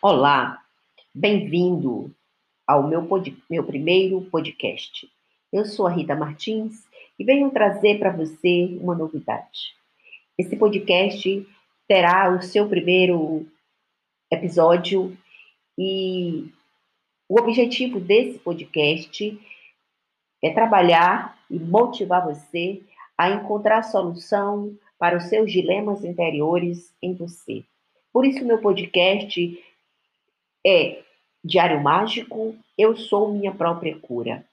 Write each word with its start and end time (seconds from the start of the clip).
Olá, 0.00 0.62
bem-vindo 1.12 2.14
ao 2.64 2.86
meu, 2.86 3.06
pod... 3.06 3.36
meu 3.50 3.64
primeiro 3.64 4.20
podcast. 4.30 5.10
Eu 5.52 5.64
sou 5.64 5.88
a 5.88 5.90
Rita 5.90 6.14
Martins 6.14 6.86
e 7.18 7.24
venho 7.24 7.50
trazer 7.50 7.98
para 7.98 8.12
você 8.12 8.78
uma 8.80 8.94
novidade. 8.94 9.74
Esse 10.38 10.56
podcast 10.56 11.44
terá 11.88 12.32
o 12.32 12.40
seu 12.40 12.68
primeiro 12.68 13.44
episódio 14.30 15.18
e 15.76 16.48
o 17.28 17.36
objetivo 17.40 17.98
desse 17.98 18.38
podcast 18.38 19.36
é 20.40 20.50
trabalhar 20.50 21.36
e 21.50 21.58
motivar 21.58 22.24
você 22.24 22.80
a 23.18 23.30
encontrar 23.30 23.82
solução 23.82 24.78
para 24.96 25.18
os 25.18 25.24
seus 25.24 25.50
dilemas 25.50 26.04
interiores 26.04 26.94
em 27.02 27.14
você. 27.14 27.64
Por 28.12 28.24
isso, 28.24 28.44
meu 28.44 28.60
podcast 28.60 29.58
é 30.66 31.02
Diário 31.44 31.82
Mágico, 31.82 32.56
Eu 32.76 32.96
Sou 32.96 33.32
Minha 33.32 33.52
Própria 33.52 33.96
Cura. 33.98 34.44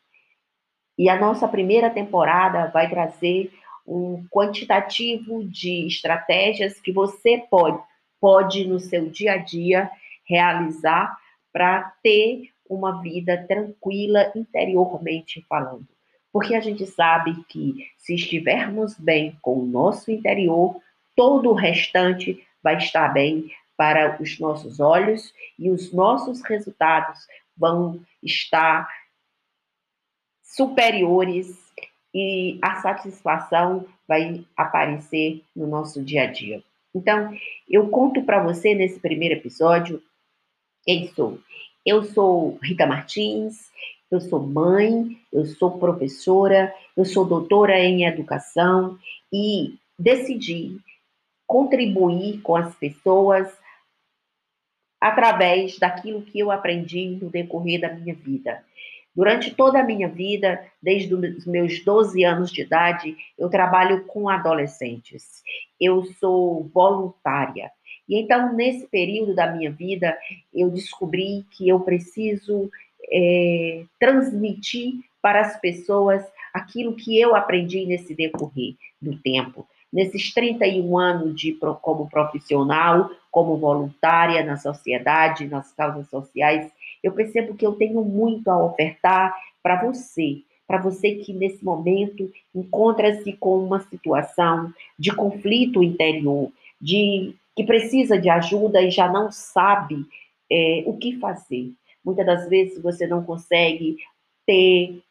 E 0.98 1.09
a 1.09 1.20
nossa 1.20 1.48
primeira 1.48 1.89
temporada 1.89 2.67
vai 2.67 2.89
trazer 2.89 3.52
um 3.85 4.26
quantitativo 4.31 5.43
de 5.43 5.85
estratégias 5.88 6.79
que 6.79 6.91
você 6.91 7.43
pode, 7.49 7.79
pode 8.20 8.65
no 8.65 8.79
seu 8.79 9.09
dia 9.09 9.34
a 9.34 9.38
dia 9.38 9.89
realizar 10.27 11.15
para 11.52 11.93
ter 12.02 12.49
uma 12.67 13.01
vida 13.01 13.45
tranquila 13.48 14.31
interiormente 14.35 15.45
falando. 15.48 15.87
Porque 16.31 16.55
a 16.55 16.59
gente 16.59 16.85
sabe 16.85 17.43
que 17.48 17.87
se 17.98 18.15
estivermos 18.15 18.98
bem 18.98 19.37
com 19.41 19.59
o 19.59 19.65
nosso 19.65 20.12
interior, 20.12 20.81
todo 21.15 21.51
o 21.51 21.53
restante 21.53 22.45
vai 22.62 22.77
estar 22.77 23.09
bem 23.09 23.51
para 23.77 24.21
os 24.21 24.39
nossos 24.39 24.79
olhos 24.79 25.34
e 25.57 25.70
os 25.70 25.91
nossos 25.91 26.41
resultados 26.43 27.20
vão 27.57 28.01
estar 28.23 28.87
superiores 30.43 31.57
e 32.13 32.57
a 32.62 32.76
satisfação 32.81 33.85
vai 34.07 34.46
aparecer 34.55 35.43
no 35.55 35.68
nosso 35.68 36.01
dia 36.03 36.23
a 36.23 36.31
dia. 36.31 36.63
Então, 36.93 37.35
eu 37.70 37.90
conto 37.90 38.23
para 38.23 38.41
você 38.41 38.73
nesse 38.73 38.99
primeiro 38.99 39.35
episódio 39.35 40.01
quem 40.84 41.07
sou. 41.13 41.40
Eu 41.85 42.03
sou 42.03 42.57
Rita 42.63 42.85
Martins, 42.87 43.70
eu 44.09 44.21
sou 44.21 44.40
mãe, 44.40 45.20
eu 45.31 45.46
sou 45.46 45.77
professora, 45.77 46.73
eu 46.96 47.03
sou 47.03 47.26
doutora 47.26 47.77
em 47.79 48.05
educação 48.05 48.98
e 49.34 49.77
decidi 49.99 50.79
contribuir 51.46 52.41
com 52.41 52.55
as 52.55 52.73
pessoas 52.76 53.51
através 55.05 55.77
daquilo 55.77 56.23
que 56.23 56.39
eu 56.39 56.49
aprendi 56.49 57.20
no 57.21 57.29
decorrer 57.29 57.79
da 57.79 57.93
minha 57.93 58.15
vida. 58.15 58.63
Durante 59.15 59.53
toda 59.53 59.79
a 59.79 59.84
minha 59.84 60.09
vida, 60.09 60.65
desde 60.81 61.13
os 61.13 61.45
meus 61.45 61.85
12 61.85 62.23
anos 62.23 62.51
de 62.51 62.63
idade, 62.63 63.15
eu 63.37 63.47
trabalho 63.47 64.03
com 64.06 64.28
adolescentes. 64.28 65.44
Eu 65.79 66.03
sou 66.19 66.63
voluntária. 66.73 67.69
E 68.09 68.19
então, 68.19 68.51
nesse 68.56 68.88
período 68.88 69.35
da 69.35 69.45
minha 69.45 69.72
vida, 69.72 70.17
eu 70.51 70.72
descobri 70.72 71.45
que 71.51 71.69
eu 71.69 71.79
preciso 71.81 72.72
é, 73.12 73.84
transmitir 74.00 74.95
para 75.22 75.41
as 75.41 75.59
pessoas 75.59 76.25
aquilo 76.51 76.95
que 76.95 77.16
eu 77.16 77.35
aprendi 77.35 77.85
nesse 77.85 78.16
decorrer 78.16 78.73
do 79.00 79.16
tempo 79.19 79.67
nesses 79.96 80.34
31 80.34 80.97
anos 80.97 81.40
de 81.40 81.53
como 81.81 82.09
profissional, 82.09 83.09
como 83.31 83.56
voluntária 83.56 84.44
na 84.44 84.57
sociedade, 84.57 85.47
nas 85.47 85.72
causas 85.72 86.09
sociais, 86.09 86.69
eu 87.02 87.13
percebo 87.13 87.56
que 87.56 87.66
eu 87.66 87.75
tenho 87.75 88.03
muito 88.03 88.50
a 88.50 88.62
ofertar 88.62 89.34
para 89.63 89.81
você, 89.81 90.41
para 90.68 90.81
você 90.81 91.16
que 91.16 91.31
nesse 91.31 91.63
momento 91.63 92.30
encontra-se 92.53 93.31
com 93.34 93.58
uma 93.58 93.80
situação 93.80 94.74
de 95.00 95.16
conflito 95.16 95.81
interior, 95.81 96.52
de 96.81 97.34
que 97.56 97.64
precisa 97.64 98.19
de 98.19 98.30
ajuda 98.30 98.81
e 98.81 98.92
já 98.92 99.09
não 99.09 99.31
sabe 99.31 100.06
é, 100.52 100.84
o 100.86 100.98
que 100.98 101.18
fazer. 101.19 101.72
Muitas 102.03 102.25
das 102.25 102.50
vezes 102.50 102.84
você 102.84 103.08
não 103.08 103.24
consegue 103.24 103.96
ter 104.46 105.02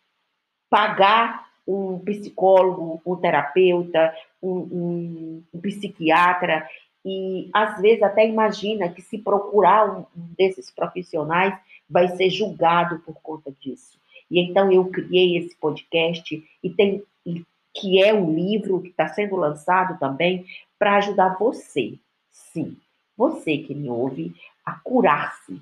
pagar 0.69 1.45
um 1.67 1.99
psicólogo, 2.01 3.01
um 3.07 3.17
terapeuta, 3.17 4.15
um, 4.45 4.59
um, 4.61 5.43
um, 5.55 5.61
psiquiatra, 5.61 6.69
e 7.05 7.49
às 7.53 7.81
vezes 7.81 8.03
até 8.03 8.27
imagina 8.27 8.89
que 8.89 9.03
se 9.03 9.19
procurar 9.19 9.99
um, 9.99 10.07
desses 10.37 10.71
profissionais 10.71 11.55
vai 11.89 12.09
ser 12.09 12.31
julgado 12.31 12.99
por 13.01 13.15
conta 13.23 13.53
disso. 13.61 13.99
E 14.31 14.41
então 14.41 14.73
eu 14.73 14.87
criei 14.87 15.37
esse 15.37 15.55
podcast 15.57 16.43
e 16.63 16.71
tem 16.71 17.03
que 17.75 18.03
é 18.03 18.15
um 18.15 18.33
livro 18.33 18.81
que 18.81 18.89
está 18.89 19.09
sendo 19.09 19.35
lançado 19.35 19.99
também 19.99 20.47
para 20.79 20.97
ajudar 20.97 21.37
você, 21.37 21.99
sim, 22.31 22.77
você 23.17 23.59
que 23.59 23.75
me 23.75 23.91
ouve, 23.91 24.33
a 24.65 24.73
curar-se, 24.73 25.61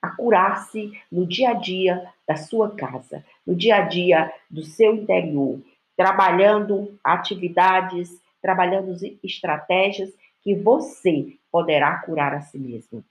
a 0.00 0.10
curar-se 0.10 0.92
no 1.12 1.26
dia 1.26 1.50
a 1.50 1.54
dia 1.54 2.10
da 2.26 2.36
sua 2.36 2.70
casa, 2.70 3.24
no 3.46 3.54
dia 3.54 3.76
a 3.76 3.80
dia 3.82 4.32
do 4.50 4.62
seu 4.62 4.94
interior, 4.94 5.60
trabalhando 5.98 6.96
atividades, 7.02 8.08
trabalhando 8.40 8.94
estratégias 9.24 10.08
que 10.40 10.54
você 10.54 11.34
poderá 11.50 11.98
curar 11.98 12.32
a 12.34 12.40
si 12.40 12.56
mesmo. 12.56 13.04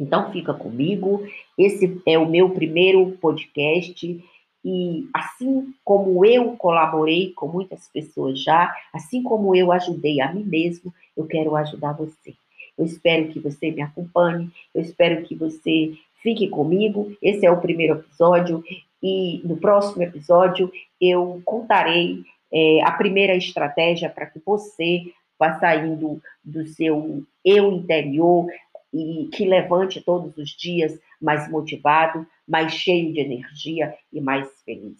Então 0.00 0.32
fica 0.32 0.54
comigo, 0.54 1.22
esse 1.58 2.00
é 2.06 2.18
o 2.18 2.26
meu 2.26 2.48
primeiro 2.48 3.12
podcast 3.20 4.24
e 4.64 5.08
assim 5.12 5.74
como 5.84 6.24
eu 6.24 6.56
colaborei 6.56 7.34
com 7.34 7.48
muitas 7.48 7.86
pessoas 7.88 8.42
já, 8.42 8.74
assim 8.94 9.22
como 9.22 9.54
eu 9.54 9.70
ajudei 9.70 10.22
a 10.22 10.32
mim 10.32 10.42
mesmo, 10.42 10.92
eu 11.14 11.26
quero 11.26 11.54
ajudar 11.54 11.92
você. 11.92 12.34
Eu 12.78 12.86
espero 12.86 13.28
que 13.28 13.40
você 13.40 13.70
me 13.70 13.82
acompanhe, 13.82 14.50
eu 14.74 14.80
espero 14.80 15.22
que 15.22 15.34
você 15.34 15.92
fique 16.22 16.48
comigo. 16.48 17.14
Esse 17.20 17.44
é 17.44 17.50
o 17.50 17.60
primeiro 17.60 17.98
episódio 17.98 18.64
e 19.06 19.40
no 19.44 19.56
próximo 19.56 20.02
episódio 20.02 20.72
eu 21.00 21.40
contarei 21.44 22.24
é, 22.52 22.82
a 22.82 22.90
primeira 22.90 23.36
estratégia 23.36 24.10
para 24.10 24.26
que 24.26 24.40
você 24.44 25.12
vá 25.38 25.60
saindo 25.60 26.20
do 26.42 26.66
seu 26.66 27.22
eu 27.44 27.70
interior 27.70 28.48
e 28.92 29.28
que 29.32 29.44
levante 29.44 30.00
todos 30.00 30.36
os 30.36 30.50
dias 30.50 30.98
mais 31.22 31.48
motivado, 31.48 32.26
mais 32.48 32.72
cheio 32.72 33.12
de 33.12 33.20
energia 33.20 33.94
e 34.12 34.20
mais 34.20 34.48
feliz. 34.64 34.98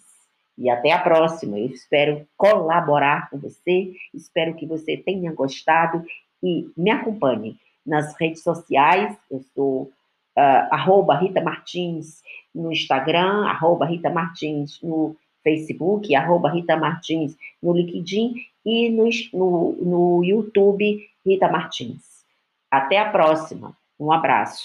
E 0.57 0.69
até 0.69 0.93
a 0.93 0.99
próxima. 0.99 1.59
Eu 1.59 1.65
espero 1.67 2.25
colaborar 2.37 3.29
com 3.29 3.37
você, 3.37 3.91
espero 4.13 4.55
que 4.55 4.65
você 4.65 4.95
tenha 4.95 5.33
gostado 5.33 6.01
e 6.41 6.69
me 6.77 6.91
acompanhe 6.91 7.57
nas 7.85 8.15
redes 8.17 8.41
sociais. 8.41 9.17
Eu 9.29 9.43
sou 9.53 9.91
uh, 10.37 10.67
arroba 10.71 11.15
Rita 11.15 11.41
Martins 11.41 12.21
no 12.53 12.71
Instagram, 12.71 13.47
arroba 13.47 13.85
Rita 13.85 14.09
Martins 14.09 14.79
no 14.81 15.15
Facebook, 15.43 16.13
arroba 16.15 16.51
Rita 16.51 16.77
Martins 16.77 17.35
no 17.61 17.73
LinkedIn 17.73 18.35
e 18.65 18.89
no, 18.89 19.09
no, 19.33 19.71
no 19.81 20.23
YouTube 20.23 20.99
Rita 21.25 21.49
Martins. 21.49 22.25
Até 22.69 22.99
a 22.99 23.09
próxima. 23.09 23.75
Um 23.99 24.11
abraço. 24.11 24.55